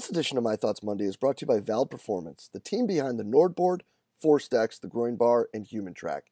This 0.00 0.08
edition 0.08 0.38
of 0.38 0.44
My 0.44 0.56
Thoughts 0.56 0.82
Monday 0.82 1.04
is 1.04 1.18
brought 1.18 1.36
to 1.36 1.42
you 1.42 1.46
by 1.46 1.60
Vald 1.60 1.90
Performance, 1.90 2.48
the 2.50 2.58
team 2.58 2.86
behind 2.86 3.18
the 3.18 3.22
Nordboard, 3.22 3.82
ForceDecks, 4.24 4.80
the 4.80 4.88
Groin 4.88 5.16
Bar, 5.16 5.50
and 5.52 5.66
HumanTrak. 5.66 6.22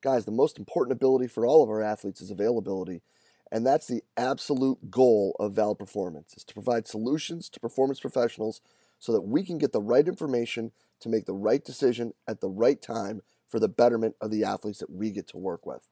Guys, 0.00 0.24
the 0.24 0.30
most 0.30 0.58
important 0.58 0.96
ability 0.96 1.26
for 1.26 1.44
all 1.44 1.62
of 1.62 1.68
our 1.68 1.82
athletes 1.82 2.22
is 2.22 2.30
availability, 2.30 3.02
and 3.50 3.66
that's 3.66 3.86
the 3.86 4.02
absolute 4.16 4.90
goal 4.90 5.36
of 5.38 5.52
Vald 5.52 5.78
Performance, 5.78 6.32
is 6.38 6.44
to 6.44 6.54
provide 6.54 6.88
solutions 6.88 7.50
to 7.50 7.60
performance 7.60 8.00
professionals 8.00 8.62
so 8.98 9.12
that 9.12 9.20
we 9.20 9.44
can 9.44 9.58
get 9.58 9.72
the 9.72 9.82
right 9.82 10.08
information 10.08 10.72
to 11.00 11.10
make 11.10 11.26
the 11.26 11.34
right 11.34 11.62
decision 11.62 12.14
at 12.26 12.40
the 12.40 12.48
right 12.48 12.80
time 12.80 13.20
for 13.46 13.60
the 13.60 13.68
betterment 13.68 14.16
of 14.22 14.30
the 14.30 14.42
athletes 14.42 14.78
that 14.78 14.90
we 14.90 15.10
get 15.10 15.28
to 15.28 15.36
work 15.36 15.66
with. 15.66 15.90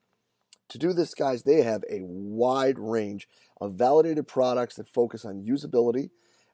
To 0.70 0.78
do 0.78 0.94
this, 0.94 1.12
guys, 1.12 1.42
they 1.42 1.60
have 1.64 1.84
a 1.90 2.00
wide 2.00 2.78
range 2.78 3.28
of 3.60 3.74
validated 3.74 4.26
products 4.26 4.76
that 4.76 4.88
focus 4.88 5.26
on 5.26 5.44
usability 5.44 6.08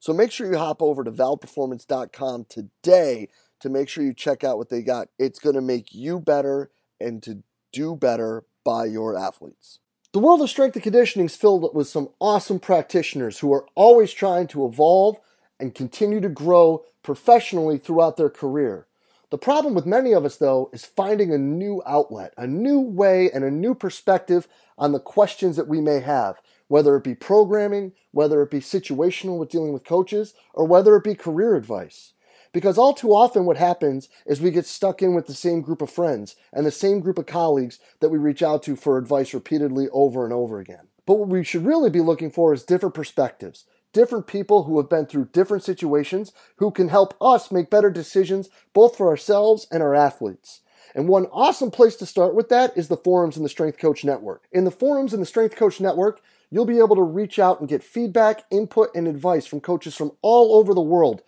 So 0.00 0.12
make 0.12 0.30
sure 0.30 0.50
you 0.50 0.58
hop 0.58 0.82
over 0.82 1.04
to 1.04 1.10
valdperformance.com 1.10 2.46
today 2.48 3.28
to 3.60 3.68
make 3.68 3.88
sure 3.88 4.04
you 4.04 4.14
check 4.14 4.44
out 4.44 4.58
what 4.58 4.68
they 4.68 4.82
got. 4.82 5.08
It's 5.18 5.38
going 5.38 5.56
to 5.56 5.60
make 5.60 5.92
you 5.92 6.20
better 6.20 6.70
and 7.00 7.22
to 7.24 7.42
do 7.72 7.96
better 7.96 8.44
by 8.64 8.86
your 8.86 9.16
athletes. 9.16 9.80
The 10.12 10.20
world 10.20 10.40
of 10.40 10.48
strength 10.48 10.74
and 10.74 10.82
conditioning 10.82 11.26
is 11.26 11.36
filled 11.36 11.68
with 11.74 11.88
some 11.88 12.10
awesome 12.20 12.60
practitioners 12.60 13.40
who 13.40 13.52
are 13.52 13.66
always 13.74 14.12
trying 14.12 14.46
to 14.48 14.66
evolve 14.66 15.18
and 15.60 15.74
continue 15.74 16.20
to 16.20 16.28
grow 16.28 16.84
professionally 17.02 17.78
throughout 17.78 18.16
their 18.16 18.30
career. 18.30 18.86
The 19.30 19.38
problem 19.38 19.74
with 19.74 19.84
many 19.84 20.12
of 20.12 20.24
us, 20.24 20.36
though, 20.36 20.70
is 20.72 20.86
finding 20.86 21.32
a 21.32 21.38
new 21.38 21.82
outlet, 21.84 22.32
a 22.38 22.46
new 22.46 22.80
way, 22.80 23.30
and 23.30 23.44
a 23.44 23.50
new 23.50 23.74
perspective 23.74 24.48
on 24.78 24.92
the 24.92 25.00
questions 25.00 25.56
that 25.56 25.68
we 25.68 25.80
may 25.82 26.00
have 26.00 26.40
whether 26.68 26.96
it 26.96 27.04
be 27.04 27.14
programming, 27.14 27.92
whether 28.12 28.40
it 28.42 28.50
be 28.50 28.60
situational 28.60 29.38
with 29.38 29.50
dealing 29.50 29.72
with 29.72 29.84
coaches, 29.84 30.34
or 30.54 30.66
whether 30.66 30.96
it 30.96 31.04
be 31.04 31.14
career 31.14 31.56
advice. 31.56 32.12
Because 32.52 32.78
all 32.78 32.94
too 32.94 33.12
often, 33.12 33.44
what 33.44 33.56
happens 33.56 34.08
is 34.24 34.40
we 34.40 34.50
get 34.50 34.66
stuck 34.66 35.02
in 35.02 35.14
with 35.14 35.26
the 35.26 35.34
same 35.34 35.60
group 35.60 35.82
of 35.82 35.90
friends 35.90 36.36
and 36.52 36.64
the 36.64 36.70
same 36.70 37.00
group 37.00 37.18
of 37.18 37.26
colleagues 37.26 37.78
that 38.00 38.08
we 38.08 38.18
reach 38.18 38.42
out 38.42 38.62
to 38.62 38.76
for 38.76 38.96
advice 38.96 39.34
repeatedly 39.34 39.88
over 39.92 40.24
and 40.24 40.32
over 40.32 40.58
again. 40.58 40.88
But 41.04 41.18
what 41.18 41.28
we 41.28 41.44
should 41.44 41.66
really 41.66 41.90
be 41.90 42.00
looking 42.00 42.30
for 42.30 42.52
is 42.52 42.64
different 42.64 42.94
perspectives, 42.94 43.64
different 43.92 44.26
people 44.26 44.64
who 44.64 44.78
have 44.78 44.88
been 44.88 45.06
through 45.06 45.30
different 45.32 45.62
situations 45.62 46.32
who 46.56 46.70
can 46.70 46.88
help 46.88 47.14
us 47.20 47.50
make 47.50 47.70
better 47.70 47.90
decisions 47.90 48.48
both 48.72 48.96
for 48.96 49.08
ourselves 49.08 49.66
and 49.70 49.82
our 49.82 49.94
athletes. 49.94 50.60
And 50.94 51.06
one 51.06 51.26
awesome 51.26 51.70
place 51.70 51.96
to 51.96 52.06
start 52.06 52.34
with 52.34 52.48
that 52.48 52.76
is 52.76 52.88
the 52.88 52.96
forums 52.96 53.36
in 53.36 53.42
the 53.42 53.48
Strength 53.48 53.78
Coach 53.78 54.04
Network. 54.04 54.44
In 54.52 54.64
the 54.64 54.70
forums 54.70 55.12
in 55.12 55.20
the 55.20 55.26
Strength 55.26 55.56
Coach 55.56 55.80
Network, 55.80 56.20
you'll 56.50 56.64
be 56.64 56.78
able 56.78 56.96
to 56.96 57.02
reach 57.02 57.38
out 57.38 57.60
and 57.60 57.68
get 57.68 57.82
feedback, 57.82 58.44
input, 58.50 58.90
and 58.94 59.06
advice 59.06 59.46
from 59.46 59.60
coaches 59.60 59.94
from 59.94 60.12
all 60.22 60.54
over 60.56 60.74
the 60.74 60.80
world, 60.80 61.22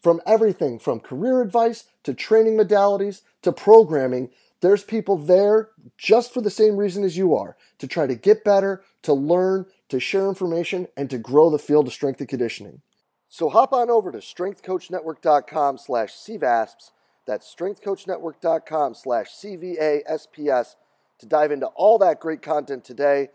from 0.00 0.20
everything 0.26 0.78
from 0.78 1.00
career 1.00 1.40
advice 1.40 1.84
to 2.02 2.14
training 2.14 2.56
modalities 2.56 3.22
to 3.42 3.52
programming. 3.52 4.30
There's 4.60 4.84
people 4.84 5.16
there 5.16 5.70
just 5.98 6.32
for 6.32 6.40
the 6.40 6.50
same 6.50 6.76
reason 6.76 7.04
as 7.04 7.16
you 7.16 7.34
are 7.34 7.56
to 7.78 7.86
try 7.86 8.06
to 8.06 8.14
get 8.14 8.44
better, 8.44 8.82
to 9.02 9.12
learn, 9.12 9.66
to 9.90 10.00
share 10.00 10.28
information, 10.28 10.88
and 10.96 11.10
to 11.10 11.18
grow 11.18 11.50
the 11.50 11.58
field 11.58 11.86
of 11.86 11.92
strength 11.92 12.20
and 12.20 12.28
conditioning. 12.28 12.80
So 13.28 13.48
hop 13.48 13.72
on 13.72 13.90
over 13.90 14.12
to 14.12 14.18
strengthcoachnetwork.com 14.18 15.78
slash 15.78 16.12
CVASPS. 16.12 16.90
That's 17.26 17.54
strengthcoachnetwork.com 17.54 18.94
slash 18.94 19.30
CVASPS 19.30 20.76
to 21.18 21.26
dive 21.26 21.52
into 21.52 21.66
all 21.66 21.98
that 21.98 22.20
great 22.20 22.42
content 22.42 22.84
today 22.84 23.28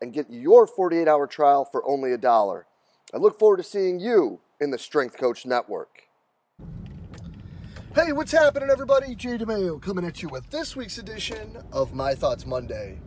and 0.00 0.12
get 0.12 0.26
your 0.30 0.66
48 0.66 1.08
hour 1.08 1.26
trial 1.26 1.64
for 1.64 1.86
only 1.86 2.12
a 2.12 2.18
dollar. 2.18 2.66
I 3.14 3.18
look 3.18 3.38
forward 3.38 3.58
to 3.58 3.62
seeing 3.62 4.00
you 4.00 4.40
in 4.60 4.70
the 4.70 4.78
Strength 4.78 5.16
Coach 5.16 5.46
Network. 5.46 6.02
Hey, 7.94 8.12
what's 8.12 8.32
happening, 8.32 8.68
everybody? 8.68 9.14
Jay 9.14 9.38
DeMayo 9.38 9.80
coming 9.80 10.04
at 10.04 10.22
you 10.22 10.28
with 10.28 10.50
this 10.50 10.76
week's 10.76 10.98
edition 10.98 11.56
of 11.72 11.94
My 11.94 12.14
Thoughts 12.14 12.44
Monday. 12.44 12.98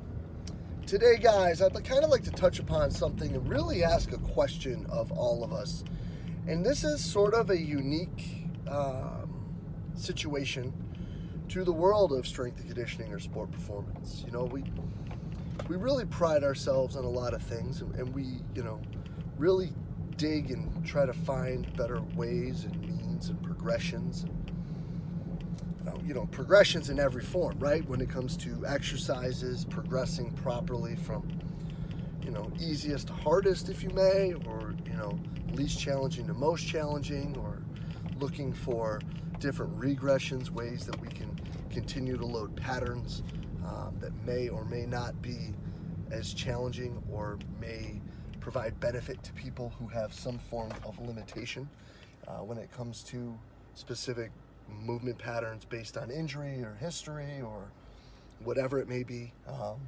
Today, 0.88 1.18
guys, 1.18 1.62
I'd 1.62 1.74
kind 1.84 2.04
of 2.04 2.10
like 2.10 2.24
to 2.24 2.32
touch 2.32 2.58
upon 2.58 2.90
something 2.90 3.36
and 3.36 3.48
really 3.48 3.84
ask 3.84 4.12
a 4.12 4.18
question 4.18 4.88
of 4.90 5.12
all 5.12 5.44
of 5.44 5.54
us. 5.54 5.84
And 6.48 6.66
this 6.66 6.84
is 6.84 7.04
sort 7.04 7.36
of 7.36 7.52
a 7.52 7.58
unique 7.58 8.48
um, 8.68 9.46
situation 9.94 10.74
to 11.50 11.64
the 11.64 11.72
world 11.72 12.12
of 12.12 12.26
strength 12.26 12.58
and 12.58 12.66
conditioning 12.66 13.14
or 13.14 13.20
sport 13.20 13.52
performance. 13.52 14.24
You 14.26 14.32
know, 14.32 14.46
we 14.46 14.64
we 15.68 15.76
really 15.76 16.06
pride 16.06 16.44
ourselves 16.44 16.96
on 16.96 17.04
a 17.04 17.10
lot 17.10 17.34
of 17.34 17.42
things, 17.42 17.82
and, 17.82 18.14
we, 18.14 18.42
you 18.56 18.64
know, 18.64 18.80
really 19.38 19.72
dig 20.18 20.52
and 20.52 20.86
try 20.86 21.06
to 21.06 21.14
find 21.14 21.76
better 21.76 22.02
ways 22.16 22.66
and 22.66 22.80
means 22.82 23.30
and 23.30 23.42
progressions. 23.44 24.24
And, 24.24 25.90
uh, 25.90 25.98
you 26.06 26.14
know, 26.14 26.28
progressions 26.28 26.90
in 26.90 27.00
every 27.00 27.24
form, 27.24 27.58
right? 27.60 27.88
When 27.88 28.02
it 28.02 28.10
comes 28.10 28.38
to 28.38 28.66
exercises, 28.66 29.66
progressing 29.66 30.32
properly 30.34 30.96
from, 30.96 31.28
you 32.24 32.32
know, 32.32 32.52
easiest 32.60 33.08
to 33.08 33.14
hardest, 33.14 33.70
if 33.70 33.84
you 33.84 33.90
may, 33.90 34.34
or, 34.48 34.76
you 34.86 34.94
know, 34.94 35.20
least 35.54 35.80
challenging 35.80 36.28
to 36.28 36.34
most 36.34 36.66
challenging, 36.68 37.36
or 37.38 37.60
looking 38.20 38.54
for 38.54 39.02
different 39.40 39.78
regressions, 39.80 40.50
ways 40.50 40.86
that 40.86 41.00
we 41.00 41.08
can 41.08 41.40
continue 41.72 42.18
to 42.18 42.26
load 42.26 42.56
patterns 42.56 43.24
um, 43.70 43.96
that 44.00 44.12
may 44.26 44.50
or 44.50 44.66
may 44.66 44.86
not 44.86 45.20
be 45.22 45.54
as 46.12 46.34
challenging 46.34 47.02
or 47.12 47.38
may 47.60 48.02
provide 48.40 48.80
benefit 48.80 49.22
to 49.24 49.34
people 49.34 49.72
who 49.80 49.88
have 49.88 50.14
some 50.14 50.40
form 50.50 50.72
of 50.86 51.00
limitation 51.00 51.70
uh, 52.28 52.38
when 52.38 52.58
it 52.58 52.72
comes 52.72 53.04
to 53.04 53.38
specific 53.76 54.32
movement 54.84 55.18
patterns 55.18 55.66
based 55.66 55.98
on 55.98 56.10
injury 56.10 56.64
or 56.64 56.76
history 56.80 57.42
or 57.42 57.70
whatever 58.44 58.80
it 58.80 58.88
may 58.88 59.04
be. 59.04 59.32
Um, 59.48 59.80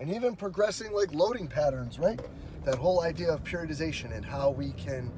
and 0.00 0.14
even 0.14 0.36
progressing 0.36 0.92
like 0.92 1.12
loading 1.12 1.48
patterns, 1.48 1.98
right? 1.98 2.20
That 2.64 2.76
whole 2.76 3.02
idea 3.02 3.32
of 3.32 3.42
periodization 3.44 4.16
and 4.16 4.24
how 4.24 4.50
we 4.50 4.70
can, 4.72 5.10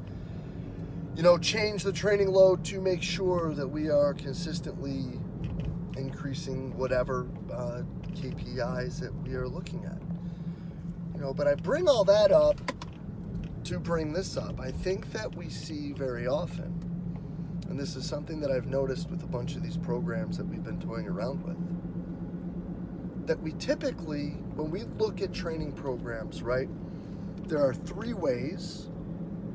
you 1.16 1.22
know, 1.22 1.36
change 1.38 1.82
the 1.82 1.92
training 1.92 2.28
load 2.28 2.64
to 2.66 2.80
make 2.80 3.02
sure 3.02 3.52
that 3.54 3.66
we 3.68 3.90
are 3.90 4.14
consistently 4.14 5.20
increasing 5.96 6.76
whatever 6.76 7.26
uh, 7.52 7.82
KPIs 8.14 9.00
that 9.00 9.14
we 9.22 9.34
are 9.34 9.48
looking 9.48 9.84
at. 9.84 10.00
You 11.14 11.20
know, 11.20 11.34
but 11.34 11.46
I 11.46 11.54
bring 11.54 11.88
all 11.88 12.04
that 12.04 12.32
up 12.32 12.60
to 13.64 13.78
bring 13.78 14.12
this 14.12 14.36
up. 14.36 14.58
I 14.60 14.70
think 14.70 15.12
that 15.12 15.34
we 15.34 15.48
see 15.48 15.92
very 15.92 16.26
often, 16.26 16.74
and 17.68 17.78
this 17.78 17.94
is 17.96 18.06
something 18.06 18.40
that 18.40 18.50
I've 18.50 18.66
noticed 18.66 19.10
with 19.10 19.22
a 19.22 19.26
bunch 19.26 19.54
of 19.54 19.62
these 19.62 19.76
programs 19.76 20.38
that 20.38 20.46
we've 20.46 20.64
been 20.64 20.80
toying 20.80 21.06
around 21.06 21.42
with, 21.44 21.56
that 23.26 23.40
we 23.40 23.52
typically, 23.52 24.30
when 24.54 24.70
we 24.70 24.84
look 24.98 25.20
at 25.20 25.32
training 25.32 25.72
programs, 25.72 26.42
right, 26.42 26.68
there 27.48 27.64
are 27.64 27.74
three 27.74 28.12
ways 28.12 28.88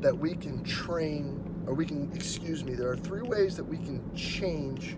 that 0.02 0.18
we 0.18 0.36
can 0.36 0.64
train, 0.64 1.42
or 1.68 1.74
we 1.74 1.86
can, 1.86 2.12
excuse 2.14 2.64
me, 2.64 2.74
there 2.74 2.90
are 2.90 2.98
three 2.98 3.22
ways 3.22 3.58
that 3.58 3.64
we 3.64 3.78
can 3.78 4.02
change 4.16 4.98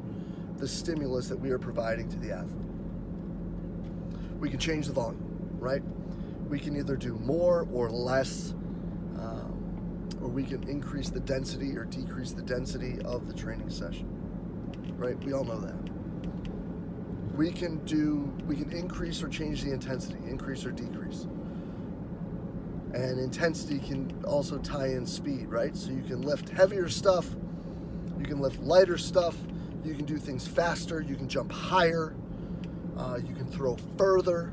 the 0.57 0.67
stimulus 0.67 1.27
that 1.27 1.37
we 1.37 1.51
are 1.51 1.59
providing 1.59 2.09
to 2.09 2.17
the 2.19 2.31
athlete. 2.31 2.65
We 4.39 4.49
can 4.49 4.59
change 4.59 4.87
the 4.87 4.93
volume, 4.93 5.23
right? 5.59 5.81
We 6.47 6.59
can 6.59 6.75
either 6.77 6.95
do 6.95 7.15
more 7.19 7.67
or 7.71 7.89
less, 7.89 8.53
um, 9.19 10.09
or 10.21 10.29
we 10.29 10.43
can 10.43 10.67
increase 10.67 11.09
the 11.09 11.19
density 11.19 11.75
or 11.77 11.85
decrease 11.85 12.31
the 12.31 12.41
density 12.41 12.99
of 13.03 13.27
the 13.27 13.33
training 13.33 13.69
session, 13.69 14.07
right? 14.97 15.17
We 15.23 15.33
all 15.33 15.43
know 15.43 15.59
that. 15.59 15.75
We 17.35 17.51
can 17.51 17.83
do, 17.85 18.33
we 18.47 18.55
can 18.55 18.71
increase 18.71 19.21
or 19.21 19.29
change 19.29 19.63
the 19.63 19.71
intensity, 19.71 20.17
increase 20.27 20.65
or 20.65 20.71
decrease. 20.71 21.27
And 22.93 23.19
intensity 23.19 23.79
can 23.79 24.23
also 24.25 24.57
tie 24.57 24.87
in 24.87 25.05
speed, 25.05 25.47
right? 25.49 25.75
So 25.75 25.91
you 25.91 26.01
can 26.01 26.21
lift 26.21 26.49
heavier 26.49 26.89
stuff, 26.89 27.27
you 28.17 28.25
can 28.25 28.39
lift 28.39 28.59
lighter 28.61 28.97
stuff, 28.97 29.35
you 29.87 29.95
can 29.95 30.05
do 30.05 30.17
things 30.17 30.45
faster, 30.45 31.01
you 31.01 31.15
can 31.15 31.29
jump 31.29 31.51
higher, 31.51 32.13
uh, 32.97 33.19
you 33.25 33.33
can 33.33 33.47
throw 33.47 33.77
further, 33.97 34.51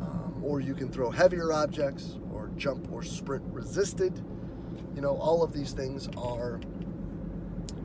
um, 0.00 0.42
or 0.42 0.60
you 0.60 0.74
can 0.74 0.90
throw 0.90 1.10
heavier 1.10 1.52
objects, 1.52 2.16
or 2.32 2.50
jump 2.56 2.90
or 2.90 3.02
sprint 3.02 3.44
resisted. 3.52 4.24
You 4.94 5.02
know, 5.02 5.16
all 5.18 5.42
of 5.42 5.52
these 5.52 5.72
things 5.72 6.08
are 6.16 6.60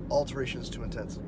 alterations 0.10 0.70
to 0.72 0.84
intensity. 0.84 1.26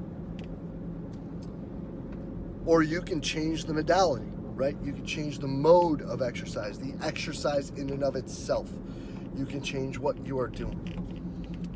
Or 2.65 2.81
you 2.81 3.01
can 3.01 3.21
change 3.21 3.65
the 3.65 3.73
modality, 3.73 4.25
right? 4.55 4.75
You 4.83 4.93
can 4.93 5.05
change 5.05 5.39
the 5.39 5.47
mode 5.47 6.01
of 6.01 6.21
exercise, 6.21 6.79
the 6.79 6.95
exercise 7.05 7.69
in 7.71 7.89
and 7.91 8.03
of 8.03 8.15
itself. 8.15 8.71
You 9.35 9.45
can 9.45 9.61
change 9.61 9.99
what 9.99 10.25
you 10.25 10.39
are 10.39 10.47
doing. 10.47 11.24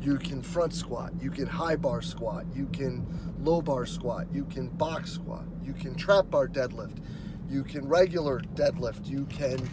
You 0.02 0.16
can 0.16 0.42
front 0.42 0.72
squat, 0.72 1.12
you 1.20 1.30
can 1.30 1.46
high 1.46 1.76
bar 1.76 2.00
squat, 2.00 2.46
you 2.54 2.66
can 2.72 3.06
low 3.42 3.60
bar 3.60 3.84
squat, 3.84 4.26
you 4.32 4.44
can 4.46 4.68
box 4.68 5.12
squat, 5.12 5.44
you 5.62 5.74
can 5.74 5.94
trap 5.94 6.30
bar 6.30 6.48
deadlift, 6.48 6.96
you 7.48 7.62
can 7.64 7.86
regular 7.86 8.40
deadlift, 8.54 9.06
you 9.06 9.26
can 9.26 9.68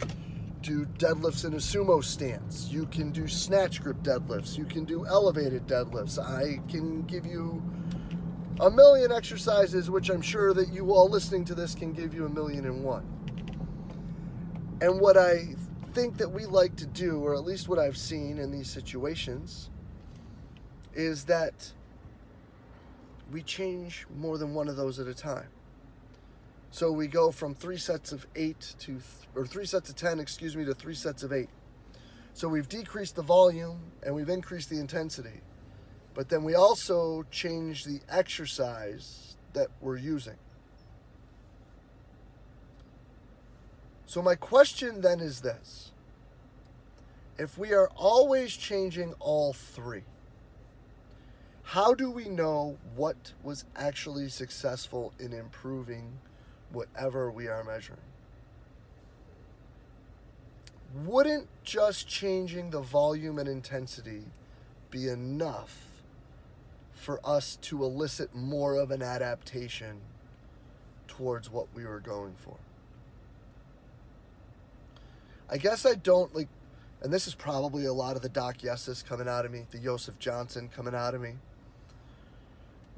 do 0.62 0.86
deadlifts 0.98 1.46
in 1.46 1.54
a 1.54 1.58
sumo 1.58 2.04
stance, 2.04 2.68
you 2.70 2.86
can 2.88 3.12
do 3.12 3.26
snatch 3.28 3.82
grip 3.82 4.04
deadlifts, 4.04 4.58
you 4.58 4.66
can 4.66 4.84
do 4.84 5.06
elevated 5.06 5.66
deadlifts. 5.66 6.20
I 6.20 6.60
can 6.70 7.04
give 7.04 7.26
you 7.26 7.64
a 8.60 8.70
million 8.70 9.12
exercises, 9.12 9.90
which 9.90 10.10
I'm 10.10 10.22
sure 10.22 10.54
that 10.54 10.74
you 10.74 10.92
all 10.92 11.10
listening 11.10 11.46
to 11.46 11.56
this 11.56 11.74
can 11.74 11.94
give 11.94 12.14
you 12.14 12.26
a 12.26 12.30
million 12.30 12.66
and 12.66 12.84
one. 12.84 13.06
And 14.82 15.00
what 15.00 15.16
I 15.16 15.56
think 15.94 16.18
that 16.18 16.30
we 16.30 16.46
like 16.46 16.76
to 16.78 16.86
do, 16.86 17.20
or 17.20 17.34
at 17.36 17.44
least 17.46 17.70
what 17.70 17.80
I've 17.80 17.98
seen 17.98 18.38
in 18.38 18.52
these 18.52 18.70
situations, 18.70 19.70
is 20.98 21.26
that 21.26 21.72
we 23.32 23.44
change 23.44 24.08
more 24.18 24.38
than 24.38 24.54
one 24.54 24.68
of 24.68 24.76
those 24.76 25.00
at 25.00 25.08
a 25.08 25.14
time. 25.14 25.48
So 26.72 26.92
we 26.92 27.08
go 27.08 27.32
from 27.32 27.54
three 27.54 27.78
sets 27.78 28.12
of 28.12 28.26
eight 28.36 28.76
to, 28.80 28.94
th- 28.94 29.04
or 29.36 29.46
three 29.46 29.66
sets 29.66 29.90
of 29.90 29.96
10, 29.96 30.20
excuse 30.20 30.58
me, 30.58 30.66
to 30.66 30.74
three 30.74 30.96
sets 30.96 31.24
of 31.24 31.32
eight. 31.32 31.50
So 32.34 32.48
we've 32.48 32.68
decreased 32.68 33.16
the 33.16 33.22
volume 33.22 33.80
and 34.04 34.14
we've 34.14 34.30
increased 34.30 34.70
the 34.70 34.80
intensity. 34.80 35.42
But 36.14 36.30
then 36.30 36.44
we 36.44 36.56
also 36.56 37.24
change 37.30 37.86
the 37.86 38.00
exercise 38.10 39.38
that 39.54 39.68
we're 39.82 39.98
using. 39.98 40.36
So 44.08 44.22
my 44.22 44.36
question 44.36 45.02
then 45.02 45.20
is 45.20 45.42
this. 45.42 45.92
If 47.38 47.58
we 47.58 47.74
are 47.74 47.90
always 47.96 48.56
changing 48.56 49.14
all 49.20 49.54
three, 49.54 50.04
how 51.72 51.94
do 51.94 52.10
we 52.10 52.30
know 52.30 52.78
what 52.96 53.34
was 53.44 53.66
actually 53.76 54.30
successful 54.30 55.12
in 55.20 55.34
improving 55.34 56.18
whatever 56.72 57.30
we 57.30 57.50
are 57.50 57.62
measuring? 57.62 58.00
Wouldn't 61.04 61.50
just 61.66 62.08
changing 62.08 62.70
the 62.70 62.80
volume 62.80 63.38
and 63.38 63.50
intensity 63.50 64.24
be 64.92 65.10
enough 65.10 65.88
for 66.94 67.20
us 67.26 67.58
to 67.64 67.84
elicit 67.84 68.34
more 68.34 68.78
of 68.78 68.90
an 68.90 69.02
adaptation 69.02 70.00
towards 71.06 71.52
what 71.52 71.68
we 71.76 71.86
were 71.86 72.00
going 72.00 72.36
for? 72.38 72.56
I 75.50 75.58
guess 75.58 75.86
I 75.86 75.96
don't 75.96 76.34
like, 76.34 76.48
and 77.02 77.12
this 77.12 77.28
is 77.28 77.36
probably 77.36 77.86
a 77.86 77.94
lot 77.94 78.16
of 78.16 78.22
the 78.22 78.30
Doc 78.30 78.60
Yessis 78.60 79.04
coming 79.04 79.28
out 79.28 79.44
of 79.44 79.52
me, 79.52 79.66
the 79.70 79.80
Joseph 79.80 80.18
Johnson 80.18 80.70
coming 80.74 80.96
out 80.96 81.14
of 81.14 81.20
me 81.20 81.34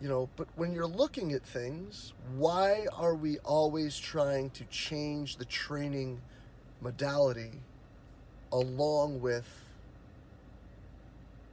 you 0.01 0.07
know, 0.07 0.29
but 0.37 0.47
when 0.55 0.71
you're 0.71 0.87
looking 0.87 1.33
at 1.33 1.45
things, 1.45 2.13
why 2.37 2.87
are 2.93 3.15
we 3.15 3.37
always 3.39 3.97
trying 3.97 4.49
to 4.51 4.63
change 4.65 5.35
the 5.37 5.45
training 5.45 6.21
modality 6.81 7.51
along 8.51 9.19
with 9.19 9.47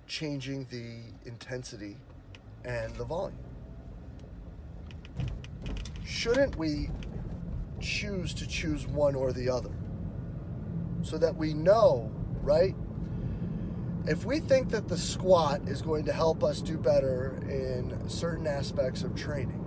changing 0.07 0.67
the 0.71 1.29
intensity 1.29 1.97
and 2.65 2.95
the 2.95 3.05
volume? 3.05 3.39
Shouldn't 6.05 6.57
we 6.57 6.91
choose 7.81 8.33
to 8.35 8.47
choose 8.47 8.87
one 8.87 9.17
or 9.17 9.33
the 9.33 9.51
other 9.51 9.73
so 11.03 11.19
that 11.19 11.35
we 11.35 11.53
know, 11.53 12.13
right? 12.43 12.77
If 14.09 14.25
we 14.25 14.39
think 14.39 14.71
that 14.71 14.87
the 14.89 14.97
squat 14.97 15.63
is 15.67 15.83
going 15.83 16.05
to 16.05 16.13
help 16.13 16.45
us 16.45 16.61
do 16.61 16.79
better 16.79 17.39
in 17.49 18.09
certain 18.09 18.47
aspects 18.47 19.03
of 19.03 19.15
training, 19.17 19.63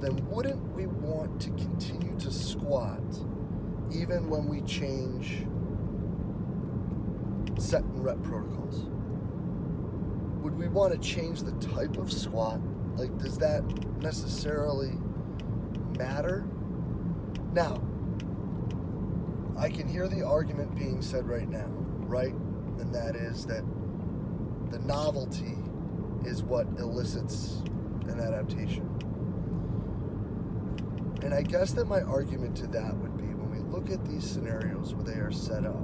then 0.00 0.16
wouldn't 0.28 0.62
we 0.74 0.86
want 0.86 1.40
to 1.42 1.50
continue 1.50 2.18
to 2.18 2.32
squat 2.32 3.02
even 3.92 4.30
when 4.30 4.46
we 4.46 4.62
change 4.62 5.44
set 7.58 7.82
and 7.82 8.02
rep 8.02 8.22
protocols? 8.22 8.84
Would 10.42 10.56
we 10.56 10.68
want 10.68 10.94
to 10.94 10.98
change 10.98 11.42
the 11.42 11.52
type 11.52 11.98
of 11.98 12.10
squat? 12.10 12.60
Like, 12.96 13.16
does 13.18 13.36
that 13.38 13.62
necessarily 13.98 14.92
matter? 15.98 16.46
Now, 17.52 17.82
I 19.58 19.68
can 19.68 19.86
hear 19.86 20.08
the 20.08 20.22
argument 20.22 20.74
being 20.74 21.02
said 21.02 21.28
right 21.28 21.48
now, 21.48 21.66
right? 21.66 22.34
And 22.80 22.94
that 22.94 23.14
is 23.14 23.44
that 23.46 23.62
the 24.70 24.78
novelty 24.80 25.56
is 26.24 26.42
what 26.42 26.66
elicits 26.78 27.62
an 28.08 28.20
adaptation. 28.20 28.86
And 31.22 31.34
I 31.34 31.42
guess 31.42 31.72
that 31.72 31.86
my 31.86 32.00
argument 32.00 32.56
to 32.58 32.66
that 32.68 32.96
would 32.96 33.16
be 33.16 33.24
when 33.24 33.50
we 33.50 33.58
look 33.70 33.90
at 33.90 34.04
these 34.06 34.24
scenarios 34.24 34.94
where 34.94 35.04
they 35.04 35.20
are 35.20 35.30
set 35.30 35.66
up, 35.66 35.80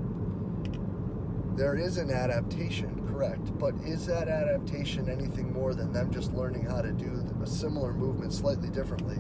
there 1.57 1.77
is 1.77 1.99
an 1.99 2.11
adaptation, 2.11 3.07
correct, 3.09 3.59
but 3.59 3.75
is 3.85 4.07
that 4.07 4.29
adaptation 4.29 5.09
anything 5.09 5.53
more 5.53 5.75
than 5.75 5.93
them 5.93 6.11
just 6.13 6.33
learning 6.33 6.65
how 6.65 6.81
to 6.81 6.93
do 6.93 7.25
a 7.43 7.47
similar 7.47 7.93
movement 7.93 8.33
slightly 8.33 8.69
differently? 8.71 9.17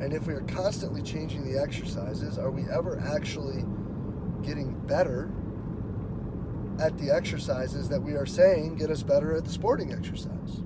And 0.00 0.12
if 0.12 0.26
we 0.26 0.34
are 0.34 0.42
constantly 0.42 1.02
changing 1.02 1.50
the 1.50 1.60
exercises, 1.60 2.38
are 2.38 2.50
we 2.50 2.62
ever 2.70 3.00
actually 3.00 3.64
getting 4.42 4.78
better 4.86 5.30
at 6.80 6.96
the 6.98 7.10
exercises 7.10 7.88
that 7.88 8.00
we 8.00 8.12
are 8.12 8.26
saying 8.26 8.76
get 8.76 8.90
us 8.90 9.02
better 9.02 9.36
at 9.36 9.44
the 9.44 9.50
sporting 9.50 9.92
exercise. 9.92 10.62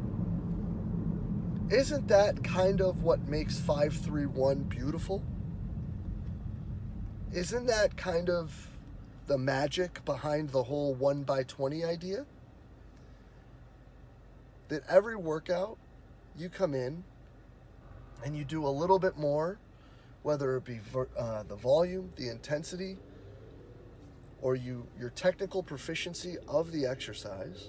Isn't 1.70 2.08
that 2.08 2.44
kind 2.44 2.82
of 2.82 3.02
what 3.02 3.26
makes 3.28 3.58
531 3.58 4.64
beautiful? 4.64 5.22
Isn't 7.32 7.66
that 7.66 7.96
kind 7.96 8.28
of 8.28 8.68
the 9.26 9.38
magic 9.38 10.04
behind 10.04 10.50
the 10.50 10.64
whole 10.64 10.94
1 10.94 11.22
by 11.22 11.44
20 11.44 11.82
idea? 11.82 12.26
That 14.68 14.82
every 14.86 15.16
workout 15.16 15.78
you 16.36 16.50
come 16.50 16.74
in 16.74 17.04
and 18.22 18.36
you 18.36 18.44
do 18.44 18.66
a 18.66 18.68
little 18.68 18.98
bit 18.98 19.16
more, 19.16 19.58
whether 20.22 20.56
it 20.56 20.64
be 20.64 20.80
uh, 21.18 21.42
the 21.44 21.56
volume, 21.56 22.10
the 22.16 22.28
intensity, 22.28 22.98
or 24.42 24.56
you 24.56 24.86
your 24.98 25.10
technical 25.10 25.62
proficiency 25.62 26.36
of 26.48 26.72
the 26.72 26.84
exercise 26.84 27.68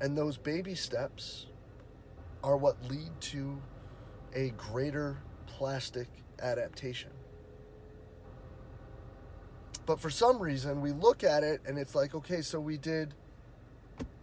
and 0.00 0.16
those 0.16 0.36
baby 0.36 0.74
steps 0.74 1.46
are 2.42 2.56
what 2.56 2.76
lead 2.88 3.10
to 3.20 3.60
a 4.34 4.50
greater 4.50 5.18
plastic 5.46 6.08
adaptation. 6.42 7.10
But 9.84 10.00
for 10.00 10.10
some 10.10 10.38
reason 10.40 10.80
we 10.80 10.92
look 10.92 11.22
at 11.22 11.44
it 11.44 11.60
and 11.66 11.78
it's 11.78 11.94
like 11.94 12.14
okay 12.14 12.40
so 12.40 12.58
we 12.58 12.78
did 12.78 13.14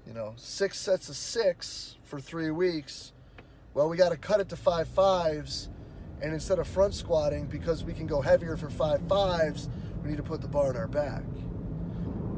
you 0.05 0.13
know 0.13 0.33
six 0.35 0.79
sets 0.79 1.09
of 1.09 1.15
six 1.15 1.97
for 2.03 2.19
three 2.19 2.51
weeks. 2.51 3.13
Well 3.75 3.87
we 3.87 3.97
got 3.97 4.09
to 4.09 4.17
cut 4.17 4.39
it 4.39 4.49
to 4.49 4.55
five 4.55 4.87
fives 4.87 5.69
and 6.21 6.33
instead 6.33 6.57
of 6.57 6.67
front 6.67 6.95
squatting 6.95 7.45
because 7.45 7.83
we 7.83 7.93
can 7.93 8.07
go 8.07 8.19
heavier 8.19 8.57
for 8.57 8.69
five 8.69 9.01
fives 9.07 9.69
we 10.03 10.09
need 10.09 10.17
to 10.17 10.23
put 10.23 10.41
the 10.41 10.47
bar 10.47 10.69
on 10.69 10.77
our 10.77 10.87
back. 10.87 11.23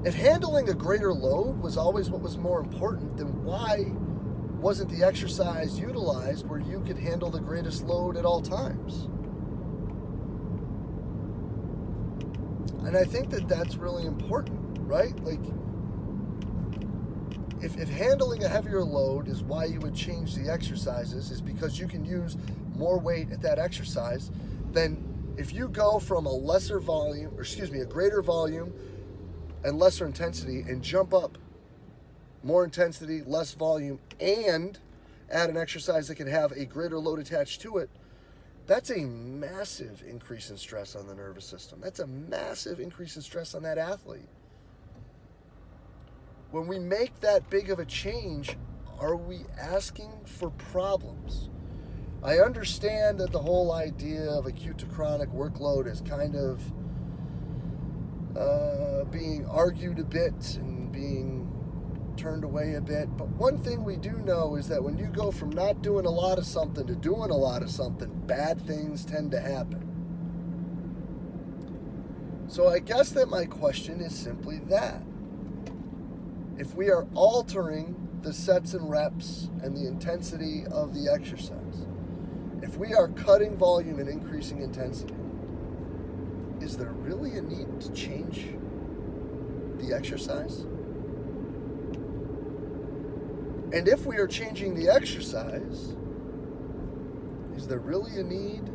If 0.03 0.13
handling 0.13 0.69
a 0.69 0.73
greater 0.73 1.11
load 1.11 1.59
was 1.59 1.77
always 1.77 2.11
what 2.11 2.21
was 2.21 2.37
more 2.37 2.59
important, 2.59 3.17
then 3.17 3.43
why 3.43 3.85
wasn't 4.61 4.91
the 4.91 5.03
exercise 5.03 5.79
utilized 5.79 6.47
where 6.47 6.59
you 6.59 6.81
could 6.81 6.97
handle 6.97 7.31
the 7.31 7.39
greatest 7.39 7.83
load 7.83 8.15
at 8.17 8.23
all 8.23 8.41
times? 8.41 9.09
And 12.85 12.95
I 12.95 13.03
think 13.03 13.31
that 13.31 13.47
that's 13.47 13.77
really 13.77 14.05
important, 14.05 14.77
right? 14.81 15.19
Like, 15.23 15.41
if, 17.63 17.77
if 17.77 17.89
handling 17.89 18.43
a 18.43 18.47
heavier 18.47 18.83
load 18.83 19.27
is 19.27 19.41
why 19.41 19.65
you 19.65 19.79
would 19.79 19.95
change 19.95 20.35
the 20.35 20.51
exercises, 20.51 21.31
is 21.31 21.41
because 21.41 21.79
you 21.79 21.87
can 21.87 22.05
use 22.05 22.37
more 22.75 22.99
weight 22.99 23.31
at 23.31 23.41
that 23.41 23.57
exercise, 23.57 24.29
then 24.71 25.14
if 25.37 25.53
you 25.53 25.67
go 25.67 25.99
from 25.99 26.25
a 26.25 26.31
lesser 26.31 26.79
volume, 26.79 27.33
or 27.35 27.41
excuse 27.41 27.71
me, 27.71 27.79
a 27.79 27.85
greater 27.85 28.21
volume 28.21 28.73
and 29.63 29.77
lesser 29.79 30.05
intensity 30.05 30.61
and 30.61 30.81
jump 30.81 31.13
up 31.13 31.37
more 32.43 32.63
intensity, 32.63 33.23
less 33.25 33.53
volume, 33.53 33.99
and 34.19 34.79
add 35.31 35.49
an 35.49 35.57
exercise 35.57 36.07
that 36.07 36.15
can 36.15 36.27
have 36.27 36.51
a 36.51 36.65
greater 36.65 36.99
load 36.99 37.19
attached 37.19 37.61
to 37.61 37.77
it, 37.77 37.89
that's 38.67 38.89
a 38.89 38.99
massive 38.99 40.03
increase 40.07 40.49
in 40.49 40.57
stress 40.57 40.95
on 40.95 41.07
the 41.07 41.15
nervous 41.15 41.45
system. 41.45 41.79
That's 41.81 41.99
a 41.99 42.07
massive 42.07 42.79
increase 42.79 43.15
in 43.15 43.21
stress 43.21 43.55
on 43.55 43.63
that 43.63 43.77
athlete. 43.77 44.29
when 46.51 46.67
we 46.67 46.79
make 46.79 47.19
that 47.19 47.49
big 47.49 47.69
of 47.69 47.79
a 47.79 47.85
change, 47.85 48.55
are 48.99 49.17
we 49.17 49.41
asking 49.59 50.11
for 50.25 50.51
problems? 50.51 51.49
I 52.25 52.39
understand 52.39 53.19
that 53.19 53.31
the 53.31 53.39
whole 53.39 53.71
idea 53.71 54.23
of 54.31 54.47
acute 54.47 54.79
to 54.79 54.87
chronic 54.87 55.29
workload 55.29 55.85
is 55.85 56.01
kind 56.01 56.35
of 56.35 56.59
uh, 58.35 59.03
being 59.11 59.45
argued 59.45 59.99
a 59.99 60.03
bit 60.03 60.55
and 60.55 60.91
being 60.91 61.47
turned 62.17 62.43
away 62.43 62.73
a 62.73 62.81
bit. 62.81 63.15
But 63.15 63.27
one 63.27 63.59
thing 63.59 63.83
we 63.83 63.95
do 63.95 64.13
know 64.13 64.55
is 64.55 64.67
that 64.69 64.83
when 64.83 64.97
you 64.97 65.05
go 65.05 65.29
from 65.29 65.51
not 65.51 65.83
doing 65.83 66.07
a 66.07 66.09
lot 66.09 66.39
of 66.39 66.47
something 66.47 66.87
to 66.87 66.95
doing 66.95 67.29
a 67.29 67.37
lot 67.37 67.61
of 67.61 67.69
something, 67.69 68.09
bad 68.25 68.59
things 68.65 69.05
tend 69.05 69.29
to 69.29 69.39
happen. 69.39 69.83
So 72.47 72.69
I 72.69 72.79
guess 72.79 73.11
that 73.11 73.29
my 73.29 73.45
question 73.45 74.01
is 74.01 74.15
simply 74.15 74.57
that. 74.69 75.03
If 76.57 76.73
we 76.73 76.89
are 76.89 77.05
altering 77.13 78.19
the 78.23 78.33
sets 78.33 78.73
and 78.73 78.89
reps 78.89 79.51
and 79.61 79.77
the 79.77 79.85
intensity 79.87 80.63
of 80.71 80.95
the 80.95 81.11
exercise, 81.13 81.85
if 82.75 82.81
we 82.81 82.93
are 82.93 83.07
cutting 83.07 83.55
volume 83.55 83.99
and 83.99 84.09
increasing 84.09 84.61
intensity, 84.61 85.15
is 86.59 86.75
there 86.75 86.91
really 86.91 87.37
a 87.37 87.41
need 87.41 87.79
to 87.79 87.89
change 87.93 88.47
the 89.77 89.95
exercise? 89.95 90.63
And 93.71 93.87
if 93.87 94.05
we 94.05 94.17
are 94.17 94.27
changing 94.27 94.75
the 94.75 94.89
exercise, 94.89 95.95
is 97.55 97.65
there 97.65 97.79
really 97.79 98.19
a 98.19 98.23
need 98.23 98.69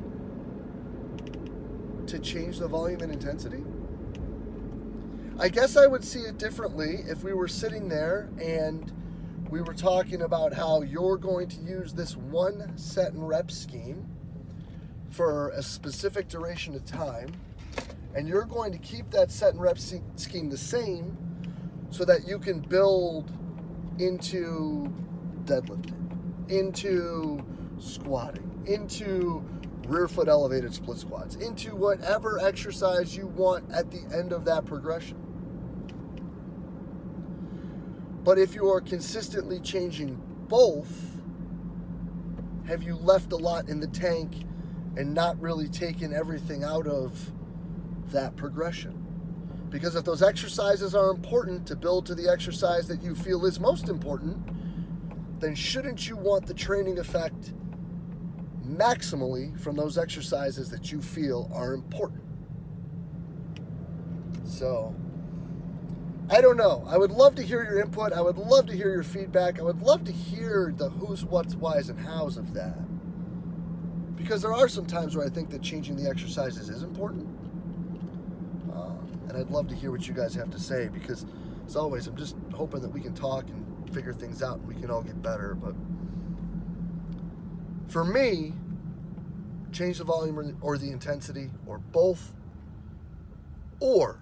to 2.07 2.19
change 2.21 2.59
the 2.59 2.69
volume 2.69 3.03
and 3.03 3.13
intensity? 3.13 3.63
I 5.39 5.51
guess 5.51 5.77
I 5.77 5.87
would 5.87 6.05
see 6.05 6.21
it 6.21 6.39
differently 6.39 7.05
if 7.07 7.23
we 7.23 7.35
were 7.35 7.49
sitting 7.49 7.91
there 7.91 8.31
and 8.41 8.91
we 9.51 9.61
were 9.61 9.75
talking 9.75 10.23
about 10.23 10.55
how 10.55 10.83
you're 10.83 11.17
going 11.17 11.49
to 11.49 11.61
use 11.63 11.93
this 11.93 12.17
one 12.17 12.73
set 12.79 13.13
and 13.13 13.27
rep 13.27 13.51
scheme 13.51 14.07
for 15.11 15.51
a 15.51 15.63
specific 15.63 16.29
duration 16.29 16.73
of 16.77 16.85
time, 16.85 17.33
and 18.15 18.29
you're 18.29 18.45
going 18.45 18.71
to 18.71 18.79
keep 18.79 19.11
that 19.11 19.29
set 19.29 19.53
and 19.53 19.61
rep 19.61 19.77
scheme 19.79 20.49
the 20.49 20.57
same 20.57 21.19
so 21.91 22.05
that 22.05 22.29
you 22.29 22.39
can 22.39 22.61
build 22.61 23.33
into 23.99 24.93
deadlifting, 25.47 26.49
into 26.49 27.45
squatting, 27.81 28.63
into 28.67 29.45
rear 29.89 30.07
foot 30.07 30.29
elevated 30.29 30.73
split 30.73 30.99
squats, 30.99 31.35
into 31.35 31.75
whatever 31.75 32.39
exercise 32.39 33.17
you 33.17 33.27
want 33.27 33.69
at 33.73 33.91
the 33.91 34.03
end 34.17 34.33
of 34.33 34.45
that 34.45 34.65
progression. 34.65 35.17
But 38.23 38.39
if 38.39 38.55
you 38.55 38.69
are 38.69 38.81
consistently 38.81 39.61
changing 39.61 40.21
both, 40.49 41.17
have 42.67 42.83
you 42.83 42.95
left 42.97 43.33
a 43.33 43.37
lot 43.37 43.69
in 43.69 43.81
the 43.81 43.87
tank 43.87 44.33
and 44.97 45.15
not 45.15 45.41
really 45.41 45.69
taken 45.69 46.13
everything 46.13 46.63
out 46.63 46.87
of 46.87 47.33
that 48.13 48.37
progression? 48.37 48.97
Because 49.71 49.95
if 49.95 50.05
those 50.05 50.23
exercises 50.23 50.95
are 50.95 51.11
important 51.11 51.67
to 51.69 51.77
build 51.77 52.07
to 52.07 52.15
the 52.15 52.29
exercise 52.29 52.89
that 52.89 53.03
you 53.03 53.15
feel 53.15 53.47
is 53.47 53.59
most 53.59 53.89
important, 53.89 54.39
then 55.41 55.55
shouldn't 55.55 56.09
you 56.09 56.17
want 56.17 56.47
the 56.47 56.55
training 56.55 56.99
effect 56.99 57.53
maximally 58.67 59.59
from 59.59 59.77
those 59.77 59.97
exercises 59.97 60.69
that 60.71 60.93
you 60.93 61.01
feel 61.01 61.51
are 61.55 61.73
important? 61.73 62.23
So, 64.45 64.95
I 66.31 66.41
don't 66.41 66.57
know. 66.57 66.85
I 66.87 66.97
would 66.97 67.11
love 67.11 67.35
to 67.37 67.43
hear 67.43 67.65
your 67.65 67.81
input. 67.81 68.13
I 68.13 68.21
would 68.21 68.39
love 68.39 68.67
to 68.67 68.73
hear 68.77 68.93
your 68.93 69.03
feedback. 69.03 69.59
I 69.59 69.63
would 69.63 69.83
love 69.83 70.05
to 70.05 70.13
hear 70.13 70.73
the 70.77 70.89
who's, 70.89 71.25
what's, 71.25 71.57
why's, 71.57 71.89
and 71.89 71.99
how's 71.99 72.37
of 72.37 72.55
that. 72.55 72.79
Because 74.17 74.43
there 74.43 74.55
are 74.55 74.69
some 74.69 74.87
times 74.87 75.17
where 75.17 75.27
I 75.27 75.29
think 75.29 75.51
that 75.51 75.61
changing 75.61 75.97
the 75.97 76.09
exercises 76.09 76.69
is 76.69 76.85
important. 76.85 77.27
Um, 78.73 79.09
and 79.29 79.39
I'd 79.39 79.51
love 79.51 79.67
to 79.69 79.75
hear 79.75 79.91
what 79.91 80.07
you 80.07 80.15
guys 80.15 80.33
have 80.37 80.51
to 80.51 80.59
say 80.61 80.87
because, 80.87 81.27
as 81.67 81.75
always, 81.75 82.07
I'm 82.07 82.17
just 82.17 82.37
hoping 82.55 82.81
that 82.83 82.91
we 82.91 83.01
can 83.01 83.15
talk 83.15 83.47
and 83.49 83.93
figure 83.93 84.13
things 84.13 84.41
out 84.41 84.59
and 84.59 84.69
we 84.69 84.75
can 84.77 84.89
all 84.89 85.03
get 85.03 85.21
better. 85.21 85.57
But 85.57 85.75
for 87.89 88.05
me, 88.05 88.53
change 89.73 89.99
the 89.99 90.05
volume 90.05 90.57
or 90.61 90.79
the 90.79 90.91
intensity 90.93 91.51
or 91.67 91.79
both, 91.79 92.33
or 93.81 94.21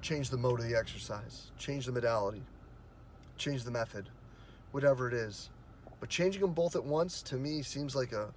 change 0.00 0.30
the 0.30 0.36
mode 0.36 0.60
of 0.60 0.68
the 0.68 0.76
exercise, 0.76 1.50
change 1.58 1.86
the 1.86 1.92
modality, 1.92 2.42
change 3.36 3.64
the 3.64 3.70
method, 3.70 4.08
whatever 4.72 5.08
it 5.08 5.14
is. 5.14 5.50
But 6.00 6.08
changing 6.08 6.40
them 6.40 6.52
both 6.52 6.76
at 6.76 6.84
once 6.84 7.22
to 7.22 7.36
me 7.36 7.62
seems 7.62 7.94
like 7.94 8.12
a 8.12 8.32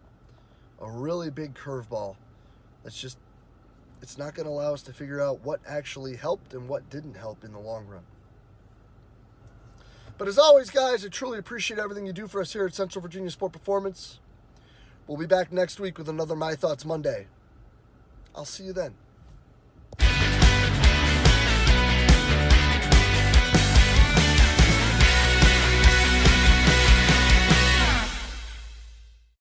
a 0.82 0.91
really 0.91 1.29
big 1.29 1.53
curveball. 1.53 2.15
That's 2.84 3.00
just 3.00 3.17
it's 4.01 4.17
not 4.17 4.36
going 4.36 4.46
to 4.46 4.51
allow 4.51 4.74
us 4.74 4.82
to 4.84 4.93
figure 4.93 5.22
out 5.22 5.39
what 5.46 5.62
actually 5.65 6.17
helped 6.17 6.53
and 6.53 6.67
what 6.67 6.89
didn't 6.89 7.15
help 7.15 7.46
in 7.46 7.53
the 7.53 7.60
long 7.60 7.88
run. 7.88 8.03
But 10.17 10.27
as 10.27 10.38
always, 10.38 10.70
guys, 10.70 11.05
I 11.05 11.08
truly 11.08 11.39
appreciate 11.39 11.79
everything 11.79 12.05
you 12.05 12.12
do 12.13 12.27
for 12.27 12.41
us 12.41 12.51
here 12.51 12.65
at 12.65 12.75
Central 12.75 13.01
Virginia 13.01 13.32
Sport 13.32 13.53
Performance. 13.53 14.20
We'll 15.08 15.17
be 15.17 15.25
back 15.25 15.53
next 15.53 15.79
week 15.79 15.98
with 15.98 16.10
another 16.10 16.36
My 16.36 16.53
Thoughts 16.55 16.84
Monday. 16.84 17.27
I'll 18.36 18.46
see 18.46 18.65
you 18.65 18.74
then. 18.74 18.93